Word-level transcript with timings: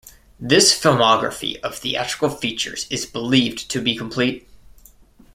This 0.39 0.73
filmography 0.73 1.59
of 1.59 1.75
theatrical 1.75 2.31
features 2.31 2.87
is 2.89 3.05
believed 3.05 3.69
to 3.69 3.79
be 3.79 3.95
complete. 3.95 4.49